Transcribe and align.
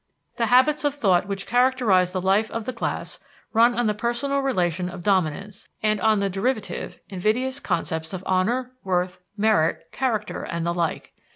The 0.37 0.47
habits 0.47 0.83
of 0.83 0.95
thought 0.95 1.27
which 1.27 1.45
characterize 1.45 2.11
the 2.11 2.21
life 2.21 2.49
of 2.49 2.65
the 2.65 2.73
class 2.73 3.19
run 3.53 3.75
on 3.75 3.85
the 3.85 3.93
personal 3.93 4.39
relation 4.39 4.89
of 4.89 5.03
dominance, 5.03 5.67
and 5.83 6.01
on 6.01 6.19
the 6.19 6.27
derivative, 6.27 6.99
invidious 7.09 7.59
concepts 7.59 8.11
of 8.11 8.23
honor, 8.25 8.71
worth, 8.83 9.19
merit, 9.37 9.89
character, 9.91 10.41
and 10.41 10.65
the 10.65 10.73
like. 10.73 11.13